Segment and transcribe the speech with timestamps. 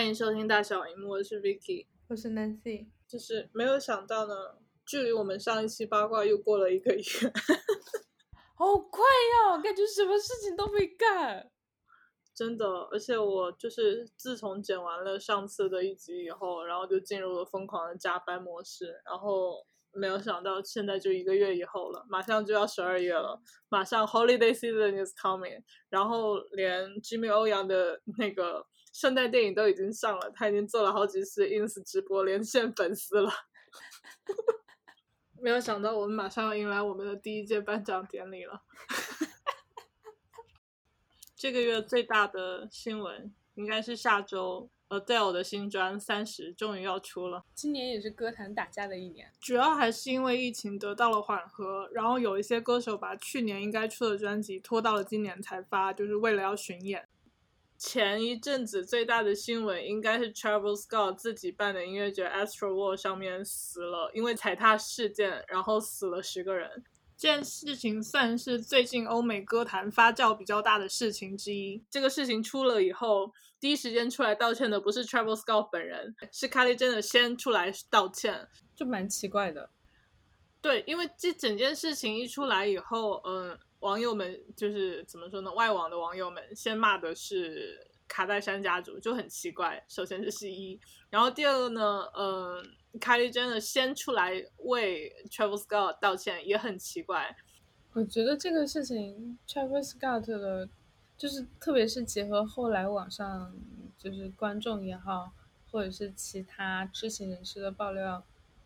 [0.00, 2.86] 欢迎收听大小荧幕，我是 Vicky，我是 Nancy。
[3.06, 4.34] 就是没有想到呢，
[4.86, 7.02] 距离我们上一期八卦又过了一个月，
[8.56, 9.58] 好快呀！
[9.62, 11.50] 感觉什么事情都没干，
[12.34, 12.66] 真的。
[12.90, 19.66] 而且我就是自从剪完了上次的一集以后，然后就进入了疯狂的加班模式，然后。
[19.92, 33.30] 没有想到现在就一个月以后了，马上就要十二月了，马上 Holiday season is coming，然后连 Jimmy 欧阳的那个圣诞电影都已经上了，他已经做了好几次 ins 直播连线粉丝了。
[35.40, 38.62] 没有想到我们马上要迎来我们的第一届颁奖典礼了。
[41.34, 44.70] 这个月最大的新闻应该是下周。
[44.90, 57.08] Adele 的新专《三十》终于要出了，今年也是歌坛打架的一年，主要还是因为疫情得到了缓和，然后有一些歌手把去年应该出的专辑拖到了今年才发，就是为了要巡演。
[57.80, 66.84] 前一阵子最大的新闻应该是 Travel Scott 自己办的音乐节 Astro World 上面死了，因为踩踏事件，然后死了十个人。
[67.16, 71.82] 这件事情算是最近欧美歌坛发酵比较大的事情之一。
[71.88, 79.70] 这个事情出了以后，第一时间出来道歉的不是 Travel Scott 本人，是 Kylie Jenner 先出来道歉，就蛮奇怪的。
[80.60, 85.52] 对，因为这整件事情一出来以后，嗯，网友们就是怎么说呢？
[85.52, 89.84] 外网的网友们先骂的是卡戴珊家族，就很奇怪。
[89.88, 92.76] 首先这是一，然后第二个呢，嗯。
[92.98, 97.36] Kylie Jenner 先出来为 Travis Scott 道歉也很奇怪。
[97.92, 100.68] 我觉得这个事情，Travis Scott 的，
[101.16, 103.54] 就是特别是结合后来网上
[103.96, 105.30] 就是观众也好，
[105.70, 108.24] 或者是其他知情人士的爆料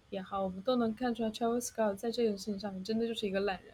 [0.09, 3.74] 也好，我们都能看出来，Travis Scott 在这件事情上面真的就是一个懒人。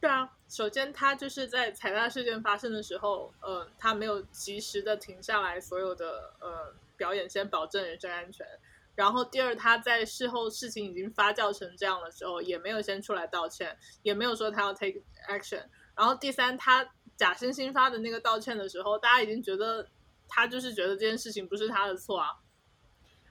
[0.00, 8.46] 对啊，首先他就是在踩踏事件发生的时候，呃，他没有及时的停下来所有的呃表演，先保证人身安全。
[8.94, 15.62] 然后第二，他在事后事情已经发酵成这样的时候，也没有先出来道歉，也没有说他要 take action。
[15.94, 16.82] 然后第三，他
[17.14, 19.86] 假惺惺发的那个道歉的时候，大家已经觉得
[20.26, 22.40] 他就是觉得这件事情不是他的错啊。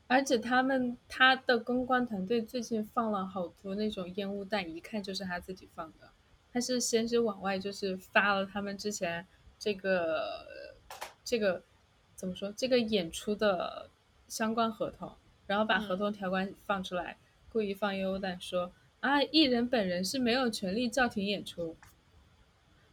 [0.05, 6.11] 而且他们他的公关团队最近放了好多那种烟雾弹，一看就是他自己放的。
[6.51, 9.25] 他是先是往外就是发了他们之前
[9.57, 10.45] 这个
[11.23, 11.63] 这个
[12.15, 13.89] 怎么说这个演出的
[14.27, 15.11] 相关合同。
[15.47, 17.17] 然后把合同条款放出来，
[17.51, 21.75] 故意放烟雾弹，说啊，艺人本人是没有权利叫停演出。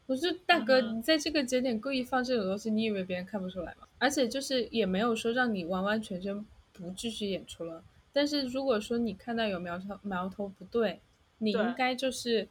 [0.06, 3.86] 我说大哥，你在这个节点故意放这种东西，你以为别人看不出来吗？
[3.98, 7.84] 而且就是也没有说让你完完全全不继续演出了。
[8.10, 10.98] 但是如果说你看到有苗头苗头不对，
[11.36, 12.48] 你应该就是，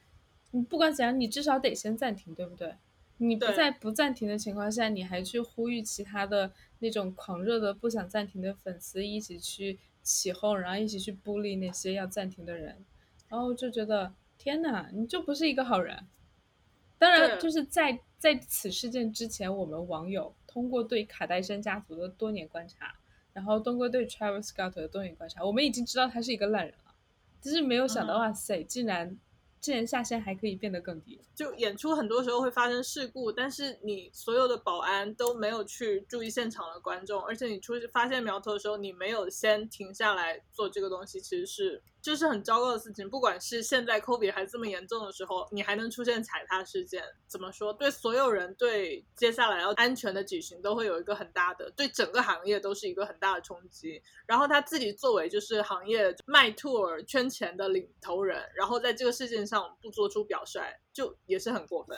[0.56, 2.76] 你不管怎样，你至少得先暂停，对不对？
[3.18, 9.78] 你不在不暂停的情况下，你还去呼吁其他的那种狂热的不想暂停的粉丝一起去。
[10.08, 12.86] 起哄，然后一起去孤立那些要暂停的人，
[13.28, 16.06] 然后就觉得天哪，你就不是一个好人。
[17.00, 22.94] 当然，就是在在此事件之前，我们网友通过对卡戴珊家族的多年观察，
[23.34, 26.94] 然后通过对 Travis Scott 的多年观察，我们已经知道他是一个烂人了。
[27.42, 29.18] 只是没有想到，哇塞，竟然。
[29.88, 41.82] 下限还可以变得更低，就演出很多时候会发生事故，但是你所有的保安都没有去注意现场的观众，而且你出发现苗头的时候，你没有先停下来做这个东西，其实是。
[42.06, 47.74] 就是很糟糕的事情，不管是现在 COVID 还这么严重的时候，你还能出现踩踏事件，怎么说？
[47.74, 54.00] 对所有人，对接下来要安全的举行，都会有一个很大的，对整个行业都是一个很大的冲击。
[54.28, 60.62] 然后他自己作为就是行业卖 tour 圈钱的领头人，然后在这个事件上不做出表率，
[60.94, 61.98] 就也是很过分。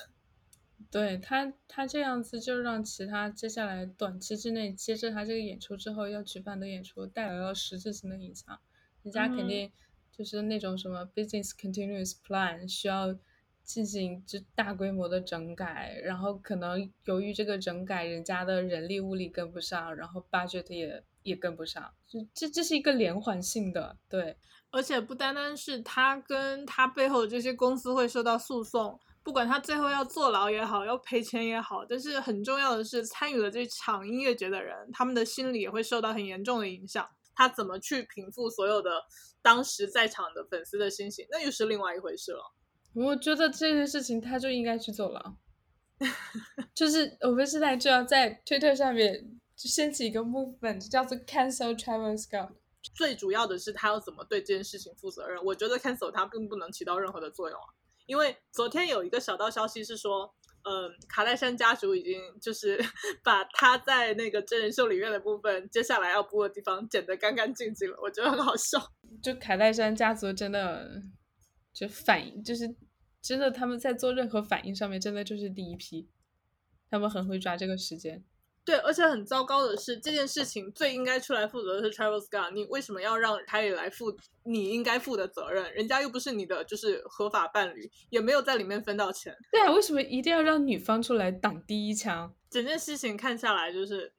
[0.89, 8.57] 对他，他这样子就让其他接下来短期之内接着他这个演出之后要举办的演出带来了实质性的影响，
[9.03, 9.69] 人家肯定。
[10.17, 13.15] 就是那种什么 business continuous plan 需要
[13.63, 24.37] 进行就大规模的整改，然后可能由于这个整改，人家的人力物力跟不上，然后 budget 也也跟不上，就这这是一个连环性的，对。
[24.69, 37.07] 而且不单单是他跟他背后的这些公司会受到诉讼，不管他最后要坐牢也好，要赔钱也好，但是很重要的是参与了这场音乐节的人，他们的心理也会受到很严重的影响。
[37.37, 38.89] 他怎么去平复所有的
[39.43, 42.53] 当时在场的粉丝的心情，那又是另外一回事了。
[42.95, 45.35] 我觉得这件事情他就应该去坐牢，
[46.73, 52.53] 就是我们现在就要在推特上面就掀起一个 movement，叫做 cancel Travis Scott。
[52.95, 55.43] 最主要的是他要怎么对这件事情负责任。
[55.45, 57.67] 我觉得 cancel 他并不能起到任何的作用啊，
[58.07, 60.33] 因为昨天有一个小道消息是说。
[60.69, 62.77] 嗯，卡戴珊家族已经就是
[63.23, 68.77] 把他在那个真人秀里面的部分，接下来要播的地方剪得干干净净了，我觉得很好笑。
[69.23, 71.01] 就卡戴珊家族真的
[71.71, 72.75] 就反应，就是
[73.21, 76.09] 真的他们在做任何反应上面，真的就是第一批，
[76.89, 78.25] 他们很会抓这个时间。
[78.67, 85.73] 对，而且很糟糕的是，这件事情最应该出来负责的是 Travis Scott，你为什么要让凯里来负你应该负的责任？
[85.73, 89.33] 人家又不是你的就是合法伴侣，也没有在里面分到钱。
[89.49, 92.35] 对啊，为什么一定要让女方出来挡第一枪？
[92.49, 94.11] 整件事情看下来，就是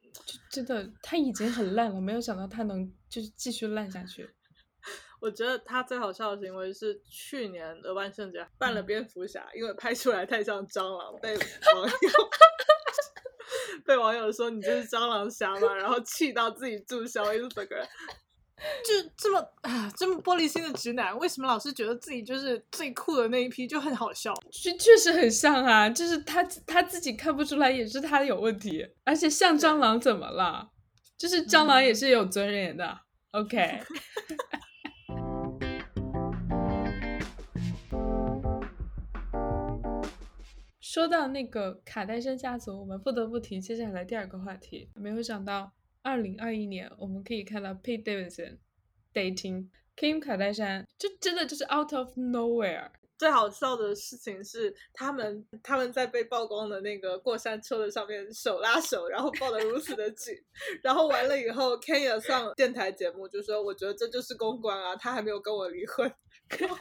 [0.51, 4.31] 真的他已经很烂了，没有想到他能就是继续烂下去。
[5.21, 11.37] 我觉得他最好笑的行为是去年的万圣节扮了蝙蝠侠，因为拍出来太像蟑螂，被
[11.77, 12.31] 网友。
[13.85, 17.87] 被网友说你就是蟑螂侠嘛，然后气到自己注销 Instagram，
[18.85, 24.35] 就这么啊这么玻璃心的直男，为什么老是觉得自己就是最酷的那一批，就很好笑。
[24.50, 28.87] 确确实很像啊，就是他他自己看不出来，也是他有问题。
[29.05, 30.70] 而且像蟑螂怎么了？
[31.17, 33.00] 就是蟑螂也是有尊严的。
[33.32, 33.81] OK。
[40.99, 44.91] 说到那个卡戴珊家族，我们不得不提接下来第二个话题。
[44.97, 45.73] 没有想到，
[46.03, 48.59] 二零二一年我们可以看到 Pete Davidson
[49.15, 52.91] dating Kim 卡戴珊，这真的就是 out of nowhere。
[53.17, 60.35] 最好笑的事情是，他们他们在被曝光的那个过山车的上面手拉手，然后抱得如此的紧，
[60.83, 66.12] 然后完了以后，Ken 也上电台节目就说：“我觉得这就是公关啊，他还没有跟我离婚。”
[66.59, 66.77] 然 后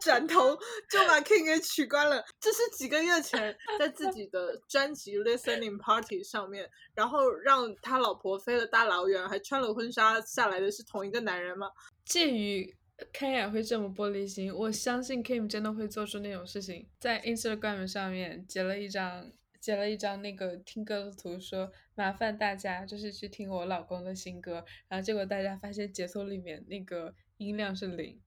[0.00, 0.56] 转头
[0.90, 2.24] 就把 King 给取关了。
[2.40, 11.68] 这是几个月前在自己的专辑 Listening Party 上面，然后让他老婆飞了大老远，还穿了婚纱下来的是同一个男人吗？
[12.04, 12.76] 介于。
[13.12, 28.20] K 也会这么玻璃心，我相信 Kim 真的会做出那种事情，在 Instagram 上面截了一张截了一张那个听歌的图，说麻烦大家就是去听我老公的新歌，然后结果大家发现截图里面那个音量是零，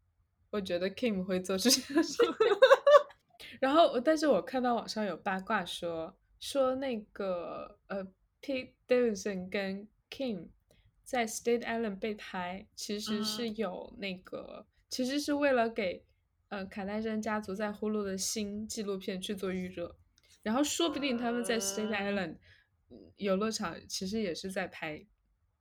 [0.51, 2.25] 我觉得 Kim 会做出这种事情。
[3.59, 8.05] 然后，但是我看到网上有八卦说说那个呃
[8.41, 10.49] Pete Davidson 跟 Kim。
[11.03, 16.03] 在 State Island 被拍，其实是有那个，其实是为了给
[16.49, 19.95] 呃卡戴珊家族在呼噜的新纪录片去做预热，
[20.44, 22.35] 然后说不定他们在 State Island
[23.15, 25.05] 游乐场其实也是在拍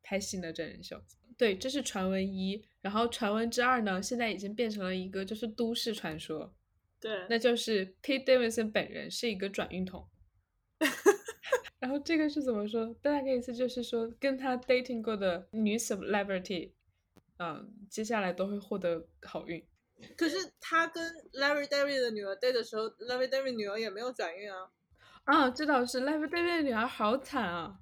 [0.02, 1.00] 拍新的真人秀。
[1.36, 6.54] 对，这是传闻一，然后传闻之二呢，现在已经变成了一个就是都市传说，
[7.00, 10.08] 对，那就是 Pete Davidson 本人是一个转运筒。
[11.78, 12.86] 然后这个是怎么说？
[13.02, 16.72] 大概意思就是说，跟他 dating 过的女 celebrity，
[17.38, 19.62] 嗯，接下来都会获得好运。
[20.16, 21.02] 可是他跟
[21.32, 24.70] Larry David 的女儿 date 的时候，Larry David 女儿也没有转运啊。
[25.24, 27.78] 啊，这倒是，Larry David 的女儿好惨啊。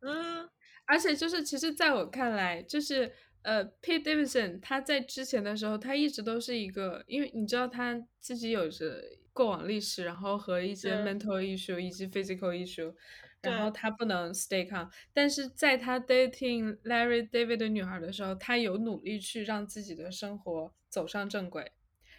[0.00, 0.48] 嗯，
[0.88, 3.12] 而且就是，其实在我看来，就是
[3.42, 9.04] 呃，Pete Davidson 他在之前的时候，他一直都是一个，因为你知道他自己有着
[9.34, 12.94] 过往历史，然后和一些 mental issue 以及 physical issue。
[13.40, 21.70] 然后他不能 stay calm，但是在他 dating Larry David 的女孩的时候，他有努力去让自己的生活走上正轨。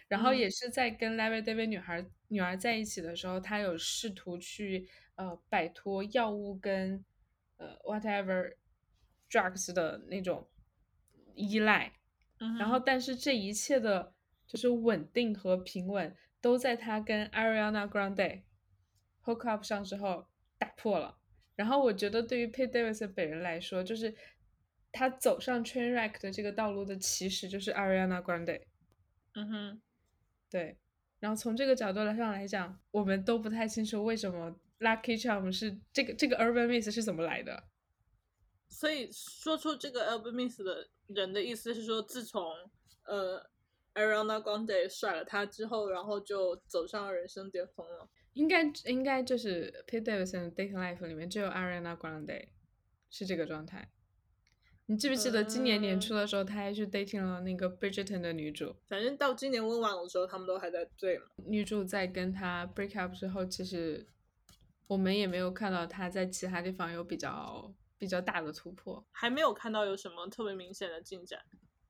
[0.08, 7.04] 然后也是在跟 Larry David 女孩女儿在一起的时候，他有试图去呃摆脱药物跟
[7.58, 8.54] 呃 whatever
[9.30, 10.50] drugs 的那种
[11.34, 11.92] 依赖。
[12.58, 14.12] 然后，但是这一切的
[14.46, 18.42] 就是稳定和平稳，都在他跟 Ariana Grande
[19.24, 20.26] hook up 上之后。
[20.60, 21.16] 打破了，
[21.56, 24.14] 然后我觉得对于 Pete Davidson 本人来说，就是
[24.92, 28.60] 他走上 train wreck 的这个道路的起始就是 Ariana Grande。
[29.32, 29.82] 嗯哼，
[30.50, 30.76] 对。
[31.18, 37.64] 然后从这个角度来上来讲，我们都不太清楚为什么 Lucky Charm 是这个这个 Urban Myth 是怎么来的。
[38.70, 42.42] 所以说出这个 Urban Myth 的人的意思是说，自从
[43.04, 43.44] 呃
[43.94, 48.08] Ariana Grande 甩了他之后，然后就走上了人生巅峰了。
[48.34, 52.48] 应该应该就是 Pete Davidson dating life 里面只有 Ariana Grande
[53.10, 53.90] 是这个状态。
[54.86, 58.74] 你记不记得今年年初的时候，他还去 dating 了那个 Bridgerton 的女主？
[58.88, 61.26] 反正到今年温网的时候，他们都还在追嘛。
[61.46, 64.06] 女主在跟他 break up 之后，其实
[64.86, 71.38] 我们也没有看到他在其他地方有比较比较大的突破，还没有看到有什么特别明显的进展。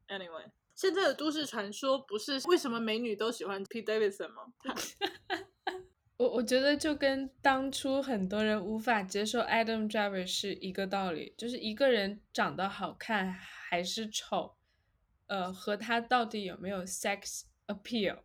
[0.08, 4.52] Anyway，现在的都市传说不是为什么美女都喜欢 Pete Davidson 吗？
[6.18, 14.56] 我我觉得就跟当初很多人无法接受 Adam Driver 是一个道理，就是一个人长得好看还是丑，
[15.28, 18.18] 呃，和他到底有没有 sex appeal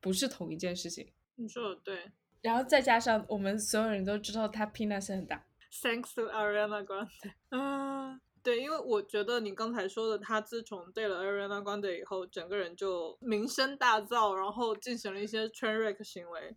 [0.00, 1.12] 不是同一件事情。
[1.36, 2.10] 你说的对，
[2.42, 5.46] 然后再加上我们所有人都知道他 penis 很大。
[5.82, 7.32] Thanks to Ariana Grande。
[7.50, 16.56] 嗯，对，因为我觉得你刚才说的，他自从对了 Ariana Grande 以后，整个人就名声大噪，然后进行了一些 train wreck 行为。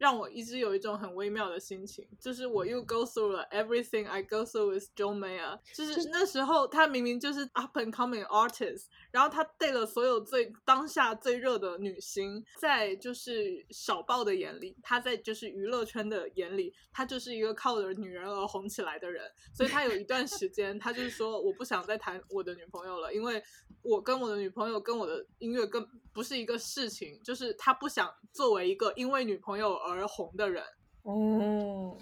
[0.00, 9.44] 让我一直有一种很微妙的心情，就是我又 go through 了 everything I go through with John Mayer，就是那时候他明明就是 up and coming artist，然后他
[9.58, 23.42] date 了所有最当下最热的女星，在就是小报的眼里，他在就是娱乐圈的眼里，他就是一个靠着女人而红起来的人，所以他有一段时间，他就是说我不想再谈我的女朋友了，因为
[23.90, 30.64] 我跟我的女朋友跟我的音乐跟不是一个事情，就是他不想作为一个因为女朋友而红的人。
[31.02, 31.98] 哦，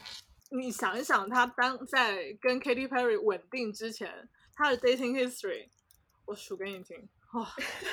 [0.50, 5.70] 你想一想，他当在跟 Katy Perry 稳定之前，他的 dating history，
[6.26, 7.08] 我数给你听。
[7.32, 7.48] 哇、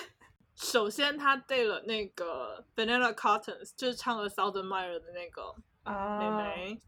[0.56, 6.82] 首先他 date 了那个 Vanilla Cartons，就是唱了 Southern Meyer 的那个啊妹妹，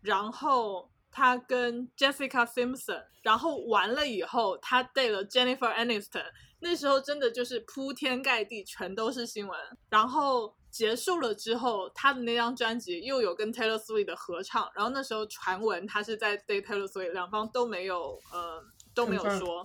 [0.00, 6.24] 然后他跟 Jessica Simpson，然后完了以后，他 date 了 Jennifer Aniston，
[6.58, 9.56] 那时候真的就是铺天盖地，全都是新闻。
[9.88, 18.60] 然后结束了之后，他的那张专辑又有跟 Taylor Swift 的合唱，然后那时候传闻他是在 date Taylor Swift，两方都没有呃
[18.92, 19.64] 都没有说。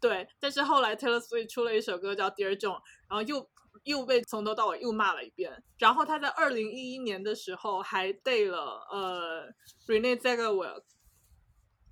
[0.00, 2.78] 对，但是后来 Taylor Swift 出了一首歌叫《Dear John》，
[3.08, 3.50] 然后又
[3.84, 5.62] 又被从头到尾又骂了一遍。
[5.78, 9.46] 然后他在二零一一年的时候还 date 了呃
[9.86, 10.82] Renee Zellweger，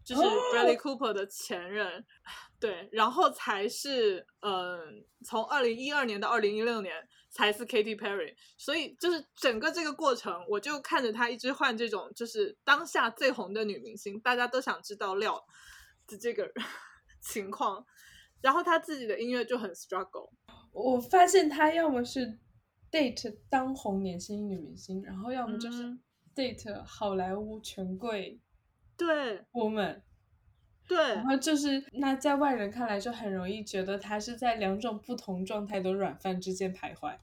[0.05, 2.05] 就是哦 Bradley Cooper 的前任。
[2.59, 4.79] 对，然后才是嗯、呃
[5.25, 8.35] 从二零一二年到二零一六年才是 Katy Perry。
[8.57, 15.45] 所以就是整个这个过程，我就看着他一直换这种就是当下最红的女明星，大家都想知道料
[16.07, 16.51] 的这个
[17.33, 17.85] 情况。
[18.41, 20.31] 然后他自己的音乐就很 struggle，
[20.71, 22.39] 我发现他要么是
[22.89, 26.01] date 当红年轻女明星，然后要么就是嗯
[26.37, 28.41] date 好莱坞权贵
[28.97, 30.03] 对 woman，
[30.87, 37.19] 对然后就是那在外人看来就很容易觉得他是在两种不同状态的软饭之间徘徊。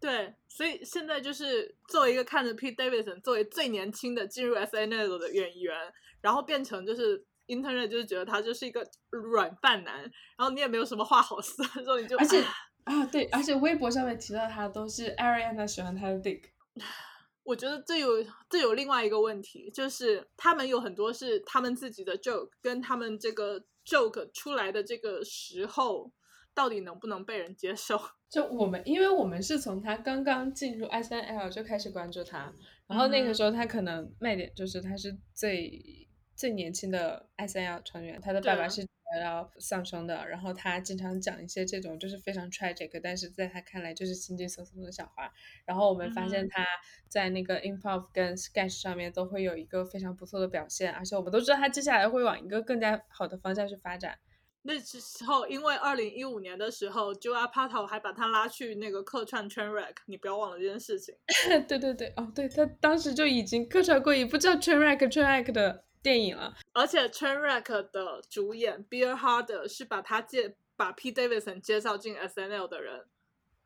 [0.00, 5.76] 对，所以现在就是作为一个看着 Pete Davidson 作为最年轻的进入 SNL 的演员，
[6.20, 7.24] 然后变成就是
[7.54, 10.00] Internet 就是觉得他就是一个软饭男，
[10.36, 12.52] 然后你也没有什么话好说，之后你就而且啊
[12.84, 16.42] 啊，对，而且微博上面提到他都是 Ariana 喜欢他的 dick。
[17.44, 26.12] 我觉得这有这有另外一个问题，就是他们有很多是他们自己的 joke，跟他们这个 joke 出来的这个时候，
[26.54, 28.00] 到底能不能被人接受？
[28.30, 32.52] 就我们，因为我们是从他刚刚进入 S N L 就开始关注他，
[32.86, 36.08] 然后那个时候他可能卖点就是他是最
[36.42, 38.88] 最年轻的 S N L 成员，他的爸爸对是
[39.22, 45.30] 要丧生的，然后他经常讲一些这种就是非常 tragic，但是在他看来就是心惊悚悚的小孩。
[45.64, 46.66] 然后我们发现嗯他
[47.06, 54.18] 在那个 improv 跟 sketch 上面都会有一个非常不错的表现，而且我们都知道他接下来会往一个更加好的方向去发展。
[54.62, 61.14] 那时候，因为二零一五年的时候 j o a Pato 还把他拉去那个客串 Trainwreck，你不要忘了这件事情。
[61.68, 66.54] 对对对，哦，对他当时就已经客串过一部叫《Trainwreck Trainwreck》的电影了。
[66.72, 73.04] 而且 Trainwreck 的主演 Bill Harder 是把他介把 Pete Davidson 介绍进 SNL 的人。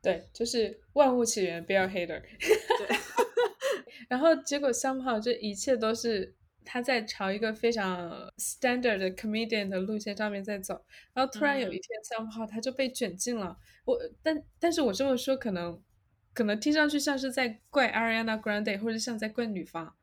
[0.01, 2.21] 对，就是《万物起源》Bill Hader。
[2.21, 2.97] 对，
[4.07, 13.57] 然后结果 somehow 这一切都是他在朝一个非常 standard 的 comedian 的路线上面在走，然后突然有一嗯天 somehow 他就被卷进了。
[13.85, 15.81] 我但但是我这么说可能
[16.33, 19.95] 可能听上去像是在怪 Ariana Grande 或者像在怪女方，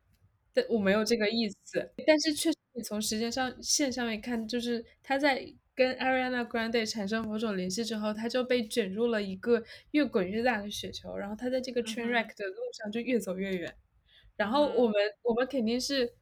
[0.55, 1.91] 但我没有这个意思。
[2.07, 5.45] 但是确实你从时间上线上面看，就是他在
[5.75, 13.75] 跟 Ariana Grande 产生某种联系之后，他就被卷入了一个越滚越大的雪球，然后他在这个 train wreck 的路上就越走越远。
[14.37, 14.93] 然后我嗯们、
[15.23, 16.13] 我们肯定是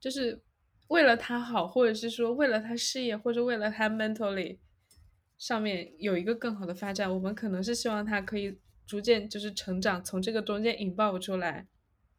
[0.00, 0.42] 就是
[0.88, 4.58] 为了他好，或者是说为了他事业，或者为了他 mentally
[5.38, 11.66] 上面有一个更好的发展，我们可能是希望他可以逐渐就是成长，从这个中间引爆出来。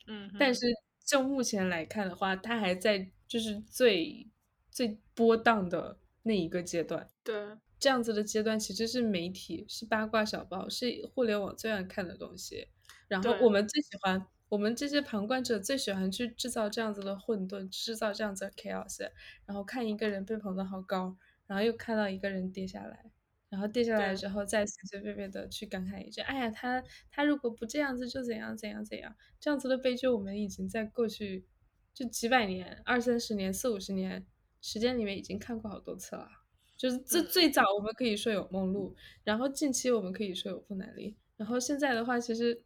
[0.07, 0.65] 嗯，但是
[1.05, 4.27] 就目前来看的话，它还在就是最
[4.69, 7.07] 最波荡的那一个阶段。
[7.23, 7.35] 对，
[7.79, 12.67] 这样子的阶段其实是媒体、是八卦小报、是互联网最爱看的东西。
[13.07, 19.01] 然后我们最喜欢，我们这些旁观者最喜欢去制造这样子的混沌，制造这样子的 chaos，
[19.45, 23.11] 然后看一个人被捧得好高，然后又看到一个人跌下来，
[23.49, 31.45] 然后跌下来之后再随随便便的去感慨一句：“哎呀，他他如果不这样子就怎样怎样怎样。”这样子的悲剧，我们已经在过去
[31.93, 34.25] 就几百年、二三十年、四五十年
[34.61, 36.29] 时间里面已经看过好多次了。
[36.77, 42.63] 就是最嗯最早我们可以说有梦露，然后近期我们可以说有傅南丽，然后现在的话，其实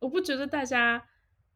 [0.00, 1.06] 我不觉得大家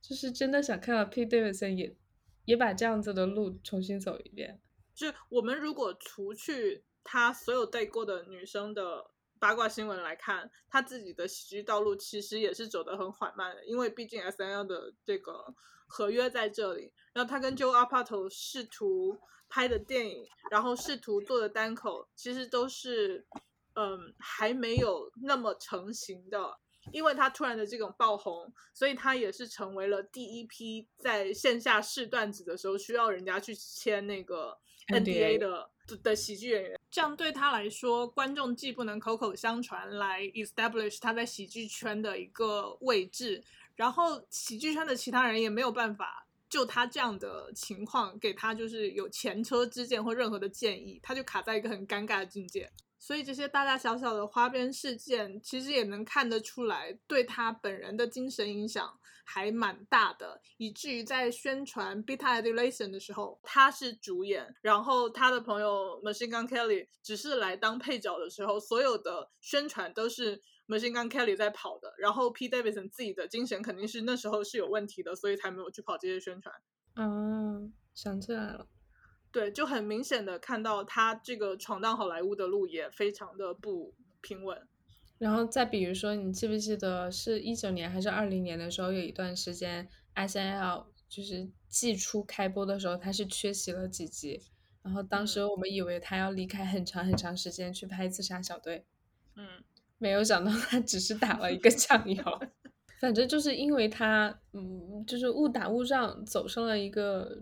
[0.00, 1.96] 就是真的想看到 Pete Davidson 也
[2.44, 4.60] 也把这样子的路重新走一遍。
[4.94, 15.54] 就我们如果除去他所有带过的女生的八卦新闻来看，他自己的喜剧道路其实也是走得很缓慢的，因为毕竟 S N L 的这个
[15.86, 16.92] 合约在这里。
[17.14, 19.16] 然后他跟 Joe Apatow 试图
[19.48, 23.26] 拍的电影，然后试图做的单口，其实都是
[23.74, 26.58] 嗯还没有那么成型的。
[26.92, 35.70] 因为他突然的这种爆红，所以他也是成为了第一批在线下试段子的时候需要人家去签那个 NDA 的
[36.02, 36.77] 的喜剧演员。
[36.90, 43.44] 这样对他来说，观众既不能口口相传来 establish 他在喜剧圈的一个位置，
[43.76, 52.70] 然后喜剧圈的其他人也没有办法就他这样的情况给他就是有前车之鉴或任何的建议，他就卡在一个很尴尬的境界。
[52.98, 76.54] 所以这些大大小小的花边事件，其实也能看得出来，对他本人的精神影响还蛮大的，以至于在宣传《Beta Adulation》的时候，他是主演，然后他的朋友 Machine Gun Kelly 只是来当配角的时候，所有的宣传都是 Machine Gun Kelly 在跑的，然后 P Davidson 自己的精神肯定是那时候是有问题的，所以才没有去跑这些宣传。
[76.96, 78.66] 嗯，想起来了。
[79.30, 84.66] 对，就很明显的看到他这个闯荡好莱坞的路也非常的不平稳。
[85.18, 94.40] 然后再比如说，你记不记得是一九年还是二零年的时候，有一段时间 S N L 就是季初开播的时候，他是缺席了几集。
[94.82, 98.78] 然后当时我们以为他要离开很长很长时间去拍《自杀小队》，
[99.34, 99.64] 嗯，
[99.98, 102.22] 没有想到他只是打了一个酱油。
[103.00, 107.40] 反正就是因为他，嗯，就是误打误撞走上了一个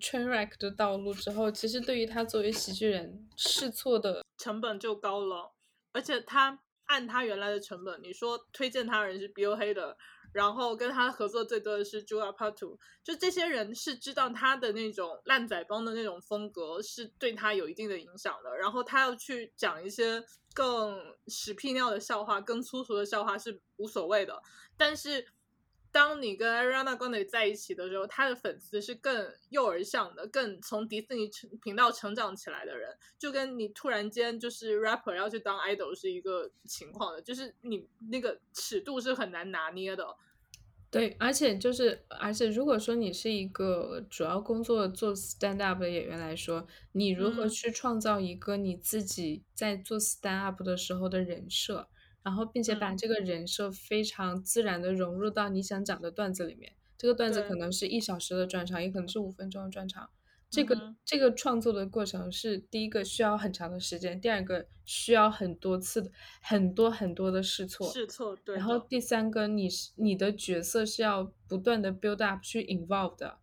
[0.00, 5.52] train wreck 的道路之后，其实对于他作为喜剧人试错的成本就高了，
[5.92, 9.94] 而且他按他原来的成本，你说推荐他人是 Bill Hader。
[10.32, 18.56] 然后跟他合作最多的是 Joe Apatow，就这些人是知道他的那种烂仔帮的那种风格是对他有一定的影响的。
[18.56, 24.42] 然后他要去讲一些更屎屁尿的笑话、更粗俗的笑话是无所谓的。
[24.76, 25.26] 但是
[25.90, 31.30] 当你跟 Ariana Grande 在一起的时候，他的粉丝是更幼儿向的，更从迪士尼
[31.62, 40.16] 频道成长起来的人，就跟你突然间就是 rapper 要去当 idol 是一个情况的，就是你那个尺度是很难拿捏的。
[40.92, 51.88] 对，而且就是，而且如果说你是一个主要工作做 stand up 的演员来说，你如何去创造一个你自己在做 stand up 的时候的人设？
[52.22, 56.74] 然后，并且把这个人设非常自然的融入到你想讲的段子里面。
[56.98, 60.10] 这个段子可能是一小时的专场，也可能是五分钟的专场。
[60.52, 66.10] 这个这个创作的过程是第一个需要很长的时间，第二个需要很多次的
[66.42, 67.90] 很多很多的试错。
[67.90, 68.56] 试错，对。
[68.56, 73.38] 然后第三个，你是你的角色是要不断的 build up 去 involve 的。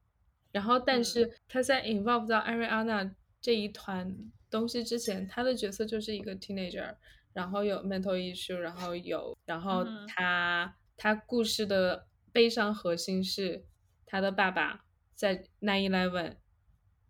[0.52, 4.16] 然后，但是他在 involve 到 Ariana 这一团
[4.52, 6.96] 东西之前，他的角色就是一个 teenager。
[7.32, 13.66] 然后有 mental issue，然后有，然后他他故事的悲伤核心是
[14.06, 16.38] 他的爸爸在 nine eleven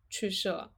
[0.09, 0.71] 去世了。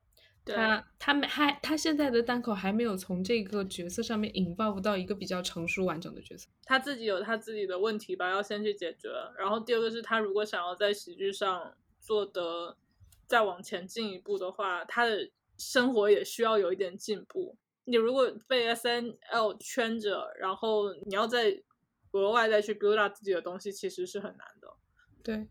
[0.44, 6.50] 他他没还他现在的单口还没有从这个角色上面引爆不到一个比较成熟完整的角色。
[6.66, 9.10] 他自己有他自己的问题吧，要先去解决。
[9.38, 12.76] 然后第二个是他如果想要在喜剧上做的
[13.28, 17.56] 再往前进一步的话，他的生活也需要有一点进步。
[17.86, 21.62] 你如果被 S N L 圈着，然后你要再
[22.12, 24.74] 额外再去 build up 自己的东西，其实是很难的。
[25.24, 25.48] 对，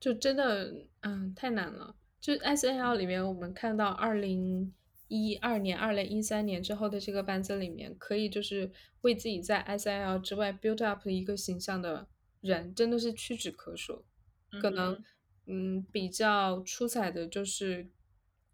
[0.00, 1.94] 就真的，嗯，太难了。
[2.20, 4.72] 就 S N L 里面，我们看到二零
[5.08, 12.08] 一二年、二零一三年之后的这个班子里面，可以就是为自己在 S N L 之外 build up 一个形象的
[12.40, 14.04] 人，真的是屈指可数。
[14.60, 15.02] 可能，
[15.46, 17.88] 嗯，比较出彩的就是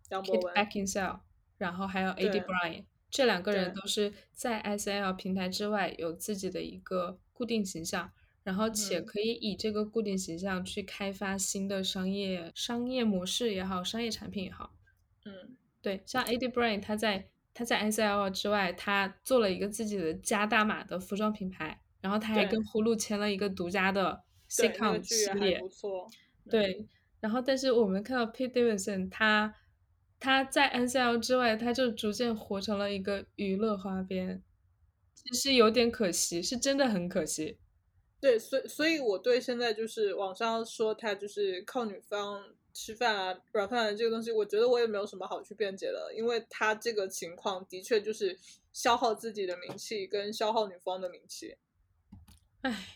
[0.09, 1.21] Kate Beckinsale。
[1.59, 8.13] 然后还有 Ad Bryan，这两个人都是在 S L 平台之外有自己的一个固定形象，
[8.47, 14.73] 然后且可以以这个固定形象去开发新的商业商业模式也好，商业产品也好。
[15.25, 26.09] 嗯，对，像 Ad Brain，他在他在 S L 之外，他做了一个自己的加大码的服装品牌，然后他还跟呼噜签了一个独家的 sitcom 系列，不错。
[26.49, 26.87] 对，
[27.19, 29.55] 然后但是我们看到 Pete Davidson，他。
[30.19, 34.43] 他在 C L 之外，他就逐渐活成了一个娱乐花边，
[35.15, 37.59] 其实有点可惜，是真的很可惜。
[38.21, 48.39] 对，所以所以我对现在就是网上说他就是靠女方吃饭啊、软饭这个东西，我觉得我也没有什么好去辩解的，因为他这个情况的确就是
[48.73, 51.57] 消耗自己的名气跟消耗女方的名气。
[52.63, 52.89] 唉，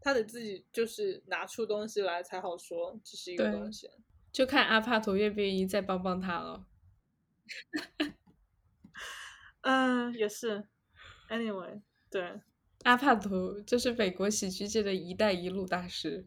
[0.00, 3.88] 他得自己就是拿出东西来才好说这是一个东西。
[4.32, 6.66] 就看阿帕图愿不愿意再帮帮他了。
[9.60, 10.66] 嗯，也是。
[11.30, 12.40] Anyway，对，
[12.84, 16.26] 阿帕图就是美国喜剧界的一带一路大师。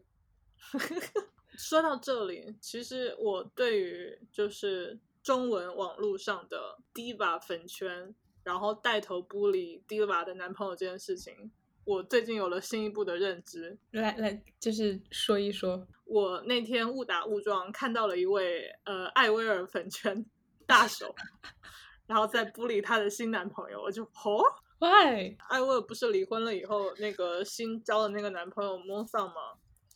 [1.56, 11.50] 说到这里，其实我对于就是中文网络上的 diva 粉圈，然后带头 bully 理 diva 的男朋友这件事情，
[11.84, 13.78] 我最近有了新一步的认知。
[13.92, 15.86] 来来，就是说一说。
[16.04, 20.26] 我那天误打误撞看到了一位呃艾薇儿粉圈
[20.66, 21.14] 大手，
[22.06, 24.42] 然后在 bully 理她的新男朋友，我就哦，
[24.78, 25.36] Why？
[25.48, 29.32] 艾薇儿不是离婚了以后那个新交的那个男朋友 m o s n 吗？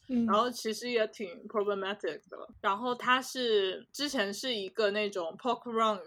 [0.08, 2.48] 嗯，然后其实也挺 problematic 的。
[2.60, 6.00] 然后他是之前是一个那种 pop run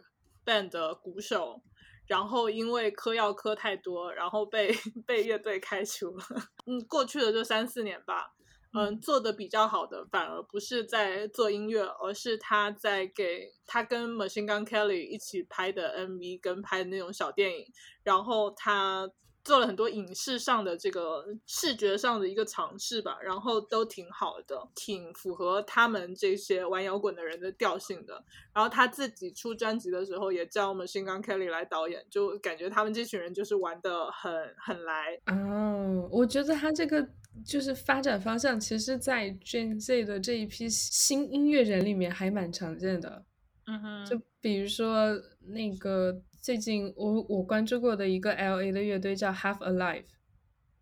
[0.46, 1.62] band 的鼓手，
[2.06, 4.74] 然后因为嗑药嗑太多，然后被
[5.08, 6.24] 被乐队开除了。
[6.66, 8.35] 嗯，过去的这三四年吧。
[8.78, 17.66] 嗯，做的比较好的反而不是在做音乐，而是他在给他跟 Machine Gun Kelly 一起拍的 MV 跟拍的那种小电影，
[18.04, 19.10] 然后他
[19.46, 28.22] 做了很多影视上的这个视觉上的一个尝试吧，然后都挺好的，挺符合他们这些玩摇滚的人的调性的。
[28.54, 35.18] 然后他自己出专辑的时候也叫 Machine Gun Kelly 来导演，就感觉他们这群人就是玩的很很来。
[35.28, 37.08] 哦，我觉得他这个
[37.46, 43.24] 就是发展方向，其实，在 Gen Z 的这一批新音乐人里面还蛮常见的。
[43.68, 50.06] 嗯哼，就比如说那个最近我我关注过的一个 L A 的乐队叫 Half Alive，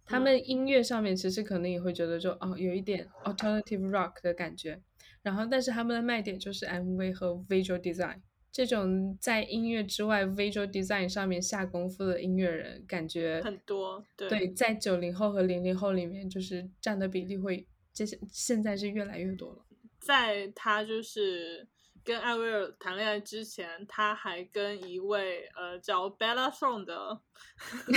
[0.04, 4.82] 他们音乐上面其实可能也会觉得就哦有一点 alternative rock 的感觉，
[5.21, 8.19] 然后但是他们的卖点就是 MV 和 visual design
[8.52, 14.28] 这种在音乐之外 visual design 上面下功夫的音乐人，感觉很多对。
[14.28, 19.65] 对，在九零后和零零后里面，就是占的比例会这些现在是越来越多了。
[20.02, 21.65] 在他就是
[22.04, 27.22] 跟艾薇儿谈恋爱之前，他还跟一位呃叫 Bella Thorne 的，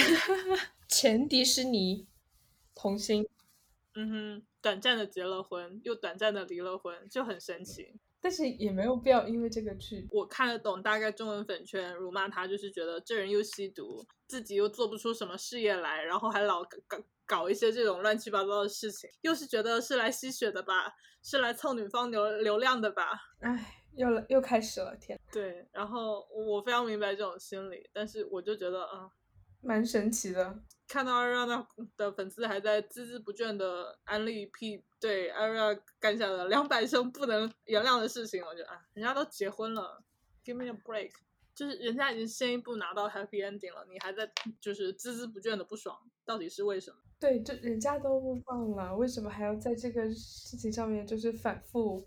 [0.88, 2.06] 前迪士尼
[2.74, 3.28] 童星，
[3.94, 7.98] 嗯哼，短暂的结了婚，又短暂的离了婚，就很神奇。
[8.18, 10.08] 但是也没有必要因为这个去。
[10.10, 20.92] 我看得懂大概中文粉圈辱骂他，就是觉得这人又吸毒，自己又做不出什么事业来，然后还老搞搞一些这种乱七八糟的事情，又是觉得是来吸血的吧，
[21.22, 23.12] 是来凑女方流流量的吧？
[23.40, 29.10] 唉，又了又开始了，天，对，然后我非常明白这种心理，但是我就觉得啊。
[29.62, 30.62] 蛮神奇的。
[30.86, 40.00] 看到 Ariana 的粉丝还在孜孜不倦的安利 P 对 Ariana 干下的两百声不能原谅的事情，我觉得啊，人家都结婚了
[40.44, 41.10] ，Give me a break，
[41.52, 44.30] 就是人家已经先一步拿到 Happy Ending 了，你还在
[44.60, 46.98] 就是孜孜不倦的不爽，到底是为什么？
[47.18, 52.06] 对，就人家都不放了，为什么还要在这个事情上面就是反复？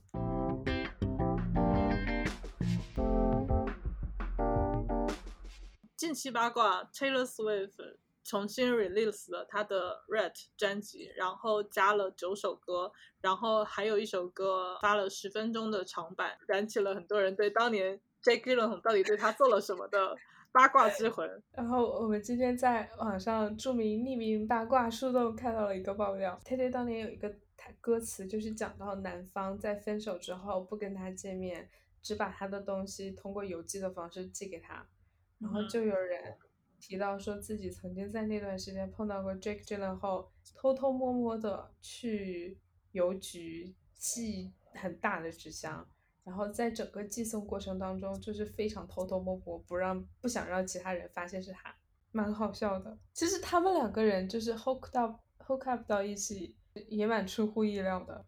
[6.09, 12.91] 近期八卦，Taylor Swift 重新 release 了她的 Red 专辑，然后加了九首歌，
[13.21, 20.17] 然后还有一首歌发了十分钟的长版，燃起了很多人对当年 Jake Gyllenhaal 到底对他做了什么的
[20.51, 21.29] 八卦之魂。
[21.53, 27.31] 然后我们今天在网上著名匿名八卦树洞看到了一个爆料，Tay Tay 当年有一个
[27.79, 31.69] 歌词，就是讲到男方在分手之后不跟他见面，
[32.01, 34.87] 只把他的东西通过邮寄的方式寄给他，
[35.39, 36.37] 然后就有人
[36.79, 42.59] 提到说自己曾经在那段时间碰到过 Jake Gyllenhaal 偷偷摸摸的去
[42.91, 45.87] 邮局寄很大的纸箱。
[46.25, 51.75] 然后在整个寄送过程当中，就是非常偷偷摸摸，不让不想让其他人发现是他，
[52.11, 52.95] 蛮好笑的。
[53.13, 56.55] 其实他们两个人就是 hook up hook up 到一起，
[56.87, 58.23] 也蛮出乎意料的。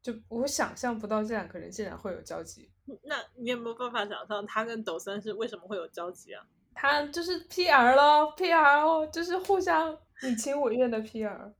[0.00, 2.72] 就我想象不到这两个人竟然会有交集。
[3.02, 6.46] 那你有没有办法想象他跟抖森是为什么会有交集啊？
[6.74, 11.52] 他就是 PR 咯 p r 哦，就是互相你情我愿的 PR。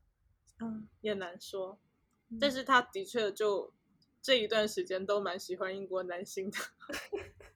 [0.60, 1.78] 嗯，也难说，
[2.40, 3.72] 但是他的确就。
[4.22, 6.58] 这一段时间都蛮喜欢英国男星的。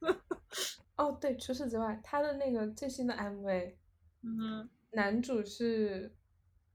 [0.97, 3.75] 哦，对，除此之外，他的那个最新的 MV，
[4.23, 6.11] 嗯，男主是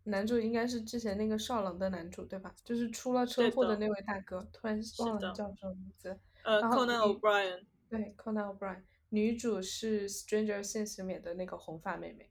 [0.05, 2.55] 男主应该是之前那个少冷的男主对吧？
[2.65, 6.17] 就是出了车祸的那位大哥，突然忘了叫什么名字。
[6.45, 7.65] 呃，Conan O'Brien。
[7.89, 8.83] 对，Conan O'Brien。
[9.11, 12.31] 女主是 Stranger Things 里面的那个红发妹妹。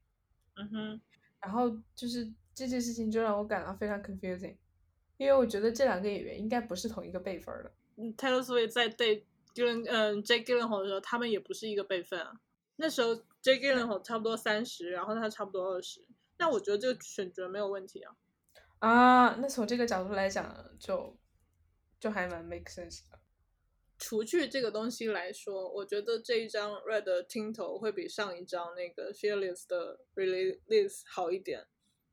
[0.56, 1.02] 嗯哼。
[1.42, 4.58] 然后就是这件事情就让我感到非常 confusing。
[5.18, 7.72] 因为我觉得这两个演员应该不是同一个辈分的。
[7.98, 12.40] 嗯，Taylor Swift 在对 Gyllen 嗯 Jake Gyllenhaal 的时候，他们也不是一个辈分啊。
[12.78, 16.06] 那时候 Jake Gyllenhaal 差不多三十，然后他差不多二十。
[16.38, 18.16] 那我觉得这个选择没有问题啊。
[18.80, 21.18] 啊，那从这个角度来讲，就
[22.00, 23.19] 就还蛮 make sense 的。
[24.00, 31.68] 除去这个东西来说，我觉得这一张 Red 的听头会比上一张那个 Fearless 的 Release 好一点。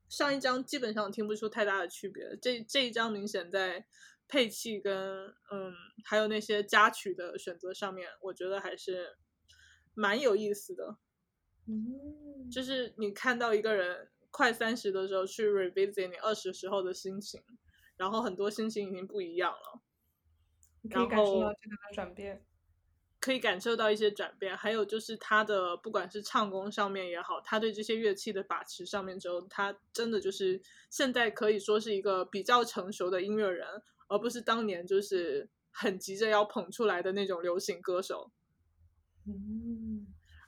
[0.09, 3.87] 上一张基本上听不出太大的区别，这这一张明显在
[4.29, 5.72] 配器跟嗯
[6.05, 9.16] 还有那些加曲的选择上面，我觉得还是
[9.94, 10.99] 蛮有意思的。
[11.66, 17.42] 嗯，就是你看到一个人快三十的时候去 revisit 你二十时候的心情，
[17.96, 19.83] 然后很多心情已经不一样了。
[20.83, 22.45] 可以感受到这个的转变，
[23.21, 24.57] 可以感受到一些转变。
[24.57, 30.61] 还有就是他的不管是唱功上面也好，他对这些乐器的把持上面之后，他真的就是
[30.91, 33.67] 现在可以说是一个比较成熟的音乐人，
[34.09, 38.31] 而不是当年就是很急着要捧出来的那种流行歌手。
[39.27, 40.06] 嗯。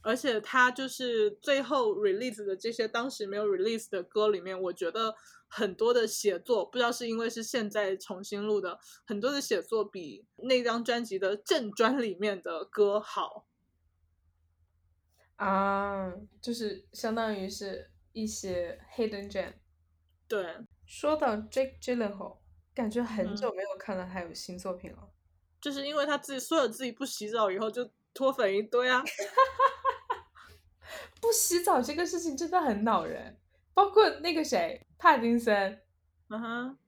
[0.08, 5.14] 而且他就是最后 release 的这些当时没有 release 的歌里面，我觉得
[5.48, 13.44] 很多的写作，不知道是因为是现在重新录的，很多的写作比那张专辑的正专里面的歌好。
[15.36, 19.52] 啊，就是相当于是一些 hidden gem。
[20.26, 22.38] 对，说到 Jake Gyllenhaal，
[22.74, 25.10] 感觉很久没有看到他有新作品了。
[25.60, 29.04] 就是因为他自己说了自己不洗澡以后就脱粉一堆啊。
[31.28, 33.36] 不洗澡这个事情真的很恼人，
[33.74, 35.78] 包括那个谁帕金森，
[36.30, 36.78] 嗯哼，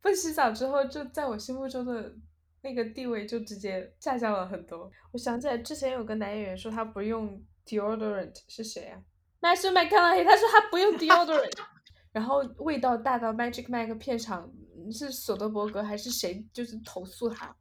[0.00, 2.14] 不洗澡之后就在我心目中的
[2.60, 4.88] 那个地位就直接下降了很多。
[5.10, 9.02] 我想起来之前有个男演员说他不用 deodorant 是谁啊？
[9.40, 11.50] 麦是麦康纳黑，他说他不用 deodorant，
[12.12, 14.48] 然后味道大到 Magic Mike 片场
[14.92, 17.56] 是索德伯格还是谁就是投诉他，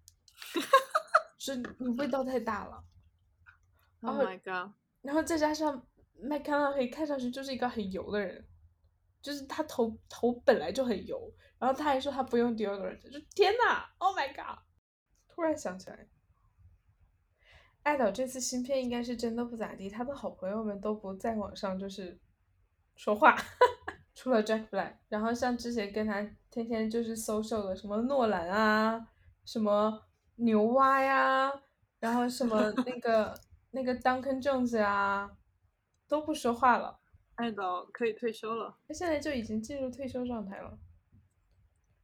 [1.39, 2.83] 说你味道太大了。
[4.01, 4.71] Oh my god！
[5.01, 5.83] 然后再加上。
[6.21, 8.45] 麦康纳黑看上去就是一个很油的人，
[9.21, 14.59] 就是他头头本来就很油，然后他还说他不用 deodorant，就天呐，Oh my god！
[15.27, 16.07] 突然想起来，
[17.83, 22.19] 爱豆这次新片应该是真的不咋地，他的好朋友们都不在网上就是
[22.95, 23.35] 说话，
[24.13, 29.07] 除了 Jack Black，然后像之前跟他天天就是 social 的什么诺兰啊，
[29.45, 30.03] 什么
[30.35, 31.51] 牛蛙呀，
[31.99, 33.33] 然后什么那个
[33.71, 35.37] 那个 Duncan Jones 啊。
[36.11, 36.99] 都不说话了，
[37.35, 38.75] 爱豆可以退休了。
[38.85, 40.77] 他现在就已经进入退休状态了。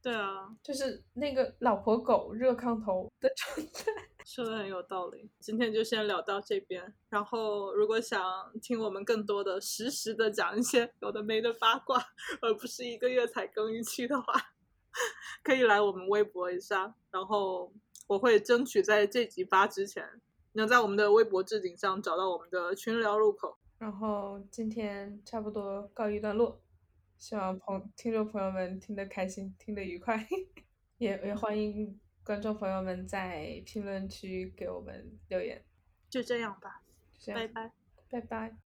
[0.00, 3.92] 对啊，就是那个老婆狗热炕头的状态。
[4.24, 5.30] 说的很有道理。
[5.38, 6.94] 今天就先聊到这边。
[7.10, 8.18] 然后，如果想
[8.62, 12.02] 听我们更多的实时的讲一些有的没的八卦，
[12.40, 14.32] 而不是一个月才更一期的话，
[15.44, 16.94] 可以来我们微博一下。
[17.10, 17.70] 然后
[18.06, 20.02] 我会争取在这集发之前，
[20.52, 23.58] 能在我们的微博置顶上找到我们的群聊入口。
[23.78, 26.60] 然后今天差不多告一段落，
[27.16, 30.26] 希望朋听众朋友们听得开心，听得愉快，
[30.98, 35.64] 也也欢迎观众朋友们在评论区给我们留言。
[36.10, 36.82] 就这样吧，
[37.26, 37.72] 拜拜，
[38.10, 38.67] 拜拜。